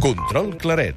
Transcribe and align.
Control 0.00 0.54
Claret. 0.56 0.96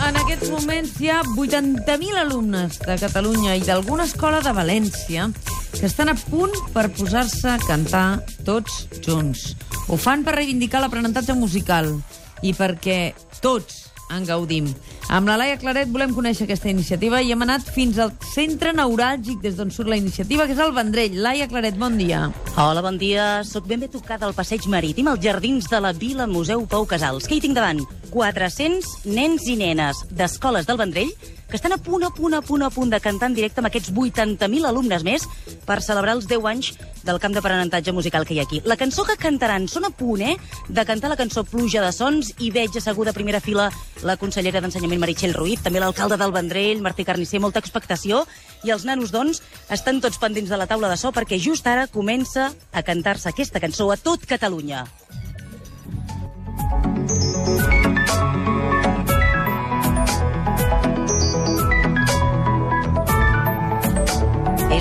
En 0.00 0.16
aquests 0.16 0.48
moments 0.48 0.94
hi 0.96 1.10
ha 1.12 1.18
80.000 1.28 2.16
alumnes 2.22 2.78
de 2.80 2.96
Catalunya 3.02 3.58
i 3.60 3.66
d'alguna 3.68 4.06
escola 4.08 4.40
de 4.40 4.54
València 4.56 5.26
que 5.74 5.84
estan 5.90 6.08
a 6.08 6.16
punt 6.16 6.56
per 6.72 6.86
posar-se 6.96 7.52
a 7.52 7.60
cantar 7.66 8.06
tots 8.48 8.86
junts. 9.04 9.50
Ho 9.92 10.00
fan 10.00 10.24
per 10.24 10.38
reivindicar 10.38 10.80
l'aprenentatge 10.80 11.36
musical 11.36 11.92
i 12.40 12.56
perquè 12.56 13.12
tots 13.44 13.90
en 14.10 14.26
gaudim. 14.26 14.68
Amb 15.08 15.28
la 15.30 15.36
Laia 15.40 15.58
Claret 15.60 15.90
volem 15.92 16.14
conèixer 16.14 16.46
aquesta 16.46 16.70
iniciativa 16.70 17.20
i 17.22 17.32
hem 17.34 17.42
anat 17.46 17.68
fins 17.74 17.98
al 18.02 18.12
centre 18.32 18.72
neuràlgic 18.74 19.42
des 19.42 19.56
d'on 19.58 19.70
surt 19.70 19.90
la 19.90 19.98
iniciativa, 20.00 20.46
que 20.46 20.56
és 20.56 20.62
el 20.62 20.74
Vendrell. 20.76 21.20
Laia 21.22 21.48
Claret, 21.50 21.78
bon 21.78 21.98
dia. 21.98 22.26
Hola, 22.56 22.82
bon 22.82 22.98
dia. 22.98 23.44
Soc 23.44 23.66
ben 23.70 23.82
bé 23.82 23.90
tocada 23.92 24.26
al 24.26 24.34
passeig 24.34 24.66
marítim, 24.70 25.08
als 25.08 25.22
jardins 25.22 25.70
de 25.70 25.80
la 25.80 25.92
Vila 25.92 26.26
Museu 26.26 26.66
Pau 26.66 26.86
Casals. 26.86 27.28
Què 27.28 27.38
hi 27.38 27.44
tinc 27.46 27.58
davant? 27.58 27.84
400 28.10 29.06
nens 29.06 29.46
i 29.50 29.56
nenes 29.60 30.04
d'escoles 30.10 30.66
del 30.68 30.78
Vendrell 30.80 31.12
que 31.48 31.56
estan 31.56 31.72
a 31.72 31.78
punt, 31.78 32.02
a 32.02 32.10
punt, 32.10 32.34
a 32.34 32.42
punt, 32.42 32.62
a 32.62 32.70
punt 32.70 32.90
de 32.90 33.00
cantar 33.00 33.28
en 33.30 33.36
directe 33.36 33.62
amb 33.62 33.68
aquests 33.68 33.92
80.000 33.94 34.66
alumnes 34.66 35.04
més 35.06 35.26
per 35.66 35.78
celebrar 35.82 36.16
els 36.16 36.26
10 36.26 36.46
anys 36.50 36.72
del 37.06 37.20
camp 37.22 37.36
d'aprenentatge 37.36 37.94
musical 37.94 38.26
que 38.26 38.34
hi 38.34 38.40
ha 38.40 38.46
aquí. 38.48 38.60
La 38.66 38.76
cançó 38.76 39.04
que 39.06 39.18
cantaran 39.20 39.68
són 39.70 39.86
a 39.86 39.92
punt, 39.94 40.24
eh?, 40.26 40.34
de 40.68 40.84
cantar 40.88 41.12
la 41.12 41.18
cançó 41.18 41.44
Pluja 41.46 41.84
de 41.84 41.92
Sons 41.94 42.32
i 42.42 42.50
veig 42.50 42.74
asseguda 42.76 43.14
a 43.14 43.16
primera 43.16 43.40
fila 43.40 43.68
la 44.02 44.16
consellera 44.18 44.60
d'Ensenyament 44.60 45.00
Meritxell 45.04 45.36
Ruiz, 45.38 45.62
també 45.62 45.80
l'alcalde 45.80 46.18
del 46.18 46.34
Vendrell, 46.34 46.82
Martí 46.82 47.06
Carnisser, 47.06 47.40
molta 47.40 47.62
expectació, 47.62 48.24
i 48.66 48.74
els 48.74 48.84
nanos, 48.88 49.14
doncs, 49.14 49.42
estan 49.70 50.02
tots 50.02 50.18
pendents 50.18 50.50
de 50.50 50.58
la 50.58 50.66
taula 50.66 50.90
de 50.90 50.98
so 50.98 51.14
perquè 51.14 51.38
just 51.38 51.66
ara 51.70 51.86
comença 51.86 52.50
a 52.72 52.82
cantar-se 52.82 53.30
aquesta 53.30 53.62
cançó 53.62 53.92
a 53.92 54.00
tot 54.00 54.26
Catalunya. 54.26 54.84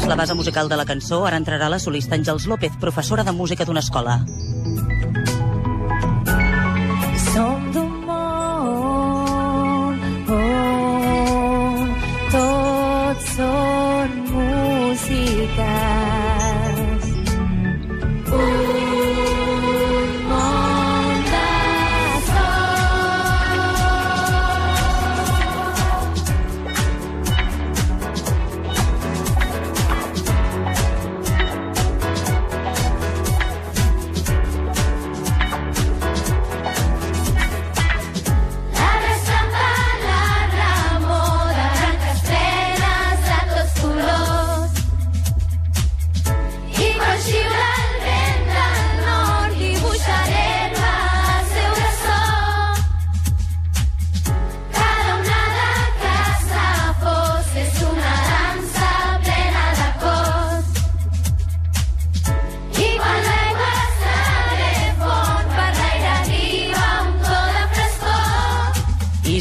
La 0.08 0.16
base 0.16 0.34
musical 0.34 0.70
de 0.70 0.78
la 0.78 0.86
cançó. 0.86 1.26
Ara 1.26 1.40
entrarà 1.42 1.70
la 1.70 1.80
solista 1.80 2.16
Àngels 2.16 2.46
López, 2.52 2.78
professora 2.82 3.24
de 3.24 3.32
música 3.32 3.66
d'una 3.66 3.82
escola. 3.86 4.20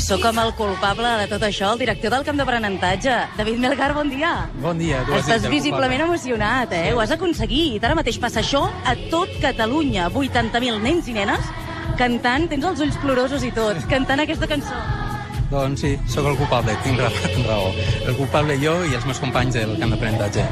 Sóc 0.04 0.24
amb 0.28 0.40
el 0.42 0.50
culpable 0.58 1.10
de 1.22 1.28
tot 1.30 1.44
això, 1.46 1.70
el 1.72 1.80
director 1.80 2.12
del 2.12 2.24
camp 2.26 2.36
d'aprenentatge. 2.40 3.14
David 3.38 3.60
Melgar, 3.62 3.92
bon 3.96 4.10
dia. 4.12 4.32
Bon 4.60 4.76
dia. 4.78 5.00
Tu 5.06 5.16
Estàs 5.16 5.46
visiblement 5.48 6.02
culpable. 6.02 6.04
emocionat, 6.04 6.72
eh? 6.72 6.92
Ho 6.92 7.00
has 7.00 7.14
aconseguit. 7.14 7.82
Ara 7.84 7.94
mateix 7.94 8.18
passa 8.20 8.40
això 8.40 8.66
a 8.84 8.94
tot 9.10 9.28
Catalunya. 9.40 10.10
80.000 10.10 10.82
nens 10.82 11.08
i 11.08 11.16
nenes 11.16 11.40
cantant, 11.96 12.48
tens 12.48 12.64
els 12.64 12.80
ulls 12.80 12.96
plorosos 12.98 13.42
i 13.44 13.52
tot, 13.52 13.76
cantant 13.88 14.20
aquesta 14.20 14.46
cançó. 14.50 15.03
Doncs 15.50 15.84
sí, 15.84 15.92
sóc 16.10 16.26
el 16.30 16.36
culpable, 16.38 16.74
tinc 16.84 17.00
raó. 17.00 17.70
El 18.06 18.16
culpable 18.18 18.56
jo 18.62 18.74
i 18.88 18.96
els 18.96 19.06
meus 19.08 19.20
companys 19.22 19.58
del 19.58 19.76
camp 19.80 19.94
d'aprenentatge. 19.94 20.46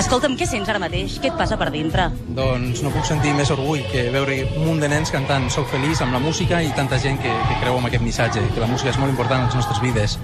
Escolta'm, 0.00 0.36
què 0.38 0.46
sents 0.48 0.68
ara 0.70 0.80
mateix? 0.82 1.18
Què 1.20 1.32
et 1.32 1.38
passa 1.38 1.58
per 1.60 1.70
dintre? 1.74 2.08
Doncs 2.36 2.84
no 2.84 2.92
puc 2.94 3.06
sentir 3.08 3.34
més 3.36 3.50
orgull 3.52 3.82
que 3.90 4.06
veure 4.14 4.38
un 4.46 4.68
munt 4.68 4.82
de 4.82 4.88
nens 4.92 5.12
cantant 5.12 5.48
Soc 5.50 5.68
feliç 5.72 6.00
amb 6.04 6.14
la 6.16 6.22
música 6.22 6.62
i 6.62 6.70
tanta 6.76 7.00
gent 7.02 7.18
que, 7.20 7.32
que 7.48 7.58
creu 7.62 7.80
en 7.80 7.88
aquest 7.90 8.04
missatge, 8.06 8.44
que 8.54 8.62
la 8.62 8.70
música 8.70 8.94
és 8.94 9.00
molt 9.02 9.12
important 9.12 9.42
en 9.42 9.50
les 9.50 9.58
nostres 9.60 9.82
vides. 9.82 10.16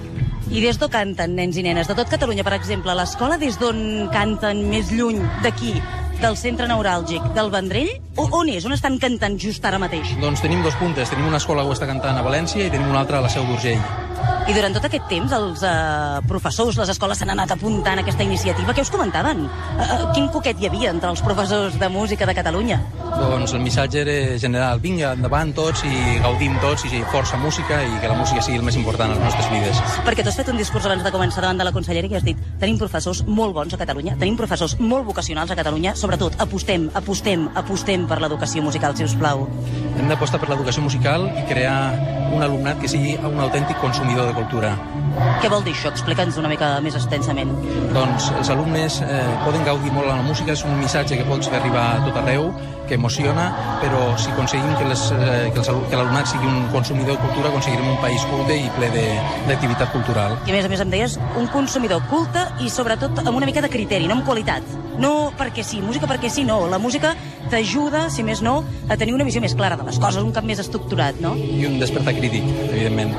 I 0.47 0.61
des 0.63 0.77
d'on 0.79 0.89
canten 0.89 1.33
nens 1.35 1.57
i 1.59 1.63
nenes? 1.65 1.89
De 1.89 1.95
tot 1.97 2.07
Catalunya, 2.07 2.45
per 2.47 2.55
exemple, 2.55 2.95
l'escola 2.95 3.35
des 3.41 3.57
d'on 3.59 4.07
canten 4.13 4.63
més 4.71 4.93
lluny 4.95 5.19
d'aquí, 5.43 5.73
del 6.21 6.37
centre 6.39 6.67
neuràlgic, 6.69 7.23
del 7.37 7.51
Vendrell? 7.53 7.91
O 8.17 8.27
on 8.39 8.49
és? 8.49 8.65
On 8.65 8.73
estan 8.75 8.97
cantant 9.01 9.37
just 9.41 9.65
ara 9.65 9.79
mateix? 9.81 10.15
Doncs 10.21 10.41
tenim 10.43 10.63
dos 10.65 10.77
puntes. 10.81 11.09
Tenim 11.13 11.29
una 11.29 11.41
escola 11.41 11.63
que 11.63 11.71
ho 11.71 11.77
està 11.77 11.89
cantant 11.89 12.17
a 12.17 12.25
València 12.25 12.65
i 12.65 12.73
tenim 12.73 12.89
una 12.89 13.03
altra 13.05 13.21
a 13.21 13.25
la 13.25 13.31
Seu 13.33 13.45
d'Urgell. 13.47 13.81
I 14.47 14.53
durant 14.55 14.71
tot 14.71 14.85
aquest 14.87 15.09
temps 15.11 15.33
els 15.35 15.59
eh, 15.67 16.19
professors, 16.23 16.77
les 16.79 16.91
escoles 16.93 17.19
s'han 17.19 17.33
anat 17.33 17.51
apuntant 17.57 17.99
a 17.99 18.03
aquesta 18.05 18.23
iniciativa. 18.23 18.71
Què 18.71 18.85
us 18.85 18.91
comentaven? 18.93 19.41
Eh, 19.43 19.83
eh, 19.83 19.97
quin 20.15 20.29
coquet 20.31 20.61
hi 20.61 20.69
havia 20.69 20.93
entre 20.93 21.09
els 21.11 21.19
professors 21.25 21.75
de 21.81 21.89
música 21.91 22.23
de 22.29 22.35
Catalunya? 22.37 22.77
Doncs 23.17 23.57
el 23.57 23.65
missatge 23.65 23.99
era 24.05 24.37
general. 24.39 24.79
Vinga, 24.79 25.11
endavant 25.17 25.51
tots 25.57 25.83
i 25.83 26.15
gaudim 26.23 26.55
tots 26.63 26.85
i 26.87 27.01
força 27.11 27.35
música 27.41 27.81
i 27.83 27.99
que 27.99 28.07
la 28.07 28.15
música 28.15 28.45
sigui 28.45 28.61
el 28.61 28.63
més 28.63 28.79
important 28.79 29.11
a 29.11 29.17
les 29.17 29.25
nostres 29.25 29.51
vides. 29.51 29.83
Perquè 30.07 30.23
tu 30.23 30.31
has 30.31 30.39
fet 30.39 30.51
un 30.53 30.63
discurs 30.63 30.87
abans 30.87 31.03
de 31.03 31.11
començar 31.11 31.43
davant 31.43 31.59
de 31.59 31.67
la 31.67 31.75
consellera 31.75 32.07
i 32.07 32.15
has 32.15 32.23
dit 32.23 32.39
tenim 32.61 32.79
professors 32.79 33.25
molt 33.27 33.51
bons 33.57 33.75
a 33.75 33.81
Catalunya, 33.83 34.15
tenim 34.15 34.39
professors 34.39 34.77
molt 34.79 35.09
vocacionals 35.11 35.51
a 35.51 35.59
Catalunya, 35.59 35.97
sobretot 35.99 36.39
apostem, 36.39 36.87
apostem, 36.95 37.49
apostem 37.59 38.07
per 38.07 38.21
l'educació 38.23 38.63
musical, 38.63 38.95
si 38.95 39.03
us 39.03 39.17
plau. 39.19 39.49
Hem 39.97 40.07
d'apostar 40.07 40.39
per 40.39 40.53
l'educació 40.53 40.87
musical 40.87 41.27
i 41.35 41.43
crear 41.51 41.81
un 42.33 42.43
alumnat 42.43 42.79
que 42.81 42.89
sigui 42.91 43.15
un 43.17 43.39
autèntic 43.41 43.79
consumidor 43.81 44.27
de 44.29 44.36
cultura. 44.37 44.75
Què 45.41 45.49
vol 45.51 45.63
dir 45.65 45.73
això? 45.75 45.89
Explica'ns 45.93 46.37
una 46.39 46.49
mica 46.51 46.75
més 46.85 46.95
extensament. 46.99 47.51
Doncs 47.95 48.31
els 48.37 48.49
alumnes 48.53 49.01
eh, 49.01 49.21
poden 49.43 49.65
gaudir 49.67 49.91
molt 49.95 50.09
amb 50.13 50.21
la 50.23 50.27
música, 50.29 50.53
és 50.53 50.63
un 50.67 50.77
missatge 50.79 51.17
que 51.19 51.25
pots 51.27 51.49
fer 51.49 51.59
arribar 51.59 51.85
a 51.97 52.01
tot 52.07 52.17
arreu, 52.23 52.51
que 52.87 52.95
emociona, 52.95 53.49
però 53.81 54.13
si 54.15 54.29
aconseguim 54.31 54.69
que, 54.79 54.85
les, 54.87 55.01
eh, 55.11 55.49
que, 55.51 55.59
els, 55.59 55.67
que 55.89 55.97
l'alumnat 55.99 56.29
sigui 56.31 56.47
un 56.47 56.69
consumidor 56.71 57.17
de 57.17 57.25
cultura, 57.25 57.49
aconseguirem 57.51 57.89
un 57.91 57.97
país 57.99 58.23
culte 58.31 58.55
i 58.55 58.69
ple 58.77 58.87
de- 58.93 59.19
d'activitat 59.49 59.91
cultural. 59.91 60.37
I 60.47 60.53
a 60.53 60.55
més 60.55 60.65
a 60.69 60.71
més 60.71 60.83
em 60.85 60.93
deies 60.93 61.17
un 61.35 61.49
consumidor 61.51 62.05
culte 62.07 62.45
i 62.63 62.69
sobretot 62.71 63.19
amb 63.25 63.35
una 63.35 63.45
mica 63.49 63.59
de 63.65 63.69
criteri, 63.73 64.07
no 64.07 64.15
amb 64.21 64.25
qualitat. 64.29 64.63
No 64.97 65.33
perquè 65.37 65.65
sí, 65.67 65.81
música 65.83 66.07
perquè 66.09 66.29
sí, 66.31 66.45
no. 66.47 66.61
La 66.71 66.79
música 66.79 67.11
t'ajuda, 67.51 68.07
si 68.09 68.23
més 68.23 68.39
no, 68.41 68.63
a 68.89 68.95
tenir 68.97 69.13
una 69.13 69.27
visió 69.27 69.41
més 69.43 69.53
clara 69.53 69.75
de 69.77 69.83
les 69.87 69.99
coses, 69.99 70.23
un 70.23 70.31
cap 70.35 70.47
més 70.47 70.59
estructurat, 70.63 71.19
no? 71.21 71.35
I 71.35 71.67
un 71.67 71.77
despertar 71.83 72.15
crític, 72.17 72.47
evidentment. 72.71 73.11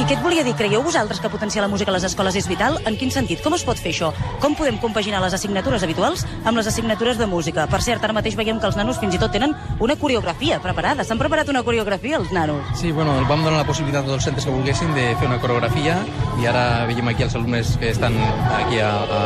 I 0.00 0.04
què 0.08 0.14
et 0.16 0.22
volia 0.24 0.40
dir? 0.40 0.54
Creieu 0.56 0.80
vosaltres 0.80 1.18
que 1.20 1.28
potenciar 1.28 1.60
la 1.60 1.68
música 1.68 1.90
a 1.92 1.94
les 1.94 2.06
escoles 2.08 2.36
és 2.38 2.46
vital? 2.48 2.78
En 2.88 2.94
quin 2.96 3.10
sentit? 3.12 3.42
Com 3.44 3.52
es 3.52 3.64
pot 3.68 3.76
fer 3.76 3.90
això? 3.92 4.08
Com 4.40 4.54
podem 4.56 4.78
compaginar 4.80 5.20
les 5.20 5.34
assignatures 5.36 5.84
habituals 5.84 6.22
amb 6.48 6.56
les 6.56 6.70
assignatures 6.70 7.18
de 7.20 7.26
música? 7.28 7.66
Per 7.68 7.82
cert, 7.84 8.06
ara 8.06 8.16
mateix 8.16 8.38
veiem 8.38 8.56
que 8.62 8.64
els 8.70 8.78
nanos 8.80 8.96
fins 9.02 9.18
i 9.18 9.20
tot 9.20 9.34
tenen 9.36 9.52
una 9.76 9.98
coreografia 10.00 10.56
preparada. 10.64 11.04
S'han 11.04 11.20
preparat 11.20 11.52
una 11.52 11.60
coreografia, 11.66 12.16
els 12.16 12.32
nanos. 12.32 12.64
Sí, 12.80 12.94
bueno, 12.96 13.18
vam 13.28 13.44
donar 13.44 13.58
la 13.60 13.68
possibilitat 13.68 14.06
a 14.06 14.08
tots 14.08 14.22
els 14.22 14.28
centres 14.30 14.48
que 14.48 14.54
volguessin 14.54 14.94
de 14.96 15.10
fer 15.20 15.28
una 15.28 15.40
coreografia 15.42 15.98
i 16.40 16.48
ara 16.48 16.86
veiem 16.88 17.12
aquí 17.12 17.26
els 17.26 17.36
alumnes 17.36 17.76
que 17.76 17.90
estan 17.92 18.16
aquí 18.56 18.80
a, 18.80 18.94
a, 19.04 19.22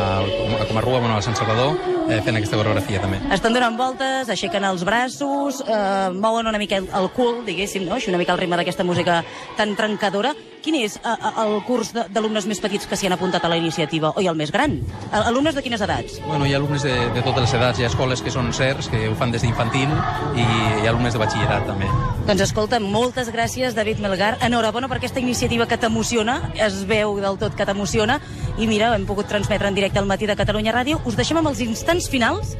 a 0.59 0.67
Comarrua, 0.67 0.99
bueno, 0.99 1.15
a 1.15 1.23
Sant 1.23 1.39
Salvador, 1.39 1.77
eh, 2.09 2.19
fent 2.25 2.35
aquesta 2.35 2.59
coreografia 2.59 2.99
també. 2.99 3.21
Estan 3.31 3.55
donant 3.55 3.79
voltes, 3.79 4.27
aixequen 4.33 4.67
els 4.67 4.83
braços, 4.83 5.61
eh, 5.63 6.11
mouen 6.11 6.51
una 6.51 6.59
mica 6.59 6.81
el, 6.81 6.89
el 6.91 7.09
cul, 7.15 7.45
diguéssim, 7.47 7.87
no? 7.87 7.95
Així 7.95 8.11
una 8.11 8.19
mica 8.19 8.35
el 8.35 8.43
ritme 8.43 8.59
d'aquesta 8.59 8.83
música 8.83 9.21
tan 9.55 9.77
trencadora. 9.79 10.35
Quin 10.65 10.75
és 10.79 10.95
eh, 10.97 11.01
eh, 11.13 11.31
el 11.43 11.59
curs 11.67 11.91
de- 11.93 12.07
d'alumnes 12.09 12.47
més 12.49 12.57
petits 12.63 12.87
que 12.89 12.97
s'hi 12.97 13.05
han 13.05 13.13
apuntat 13.13 13.43
a 13.45 13.49
la 13.51 13.57
iniciativa? 13.59 14.09
O 14.17 14.21
i 14.23 14.25
el 14.31 14.35
més 14.39 14.49
gran? 14.51 14.79
Al- 15.11 15.27
Alumnes 15.29 15.53
de 15.53 15.61
quines 15.61 15.81
edats? 15.85 16.15
Bueno, 16.25 16.47
hi 16.49 16.55
ha 16.55 16.57
alumnes 16.57 16.81
de, 16.81 16.93
de 17.13 17.21
totes 17.21 17.43
les 17.45 17.53
edats, 17.53 17.77
hi 17.79 17.85
ha 17.85 17.91
escoles 17.91 18.23
que 18.25 18.33
són 18.33 18.49
CERS, 18.53 18.89
que 18.89 19.03
ho 19.11 19.13
fan 19.19 19.29
des 19.35 19.45
d'infantil, 19.45 19.93
i 20.33 20.41
hi 20.41 20.87
ha 20.87 20.89
alumnes 20.89 21.13
de 21.13 21.21
batxillerat 21.21 21.67
també. 21.69 21.85
Doncs 22.25 22.41
escolta, 22.47 22.79
moltes 22.81 23.29
gràcies, 23.29 23.77
David 23.77 24.01
Melgar. 24.01 24.39
Enhorabona 24.41 24.89
per 24.89 24.97
aquesta 24.97 25.21
iniciativa 25.21 25.67
que 25.69 25.77
t'emociona, 25.77 26.39
es 26.57 26.81
veu 26.89 27.19
del 27.21 27.37
tot 27.37 27.53
que 27.53 27.65
t'emociona, 27.69 28.17
i 28.57 28.65
mira, 28.65 28.89
hem 28.97 29.05
pogut 29.05 29.29
transmetre 29.29 29.69
en 29.69 29.77
directe 29.77 30.01
al 30.01 30.09
matí 30.09 30.25
de 30.25 30.35
Catalunya 30.35 30.73
Ràdio. 30.73 30.97
Us 31.05 31.15
deixem 31.15 31.37
amb 31.37 31.53
els 31.53 31.61
instants 31.61 32.09
finals 32.09 32.55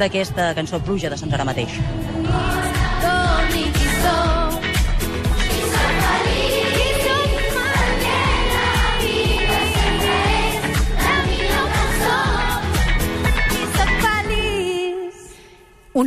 d'aquesta 0.00 0.54
cançó 0.56 0.80
Pluja 0.80 1.10
de 1.12 1.20
Sants 1.20 1.34
ara 1.36 1.44
mateix. 1.44 1.76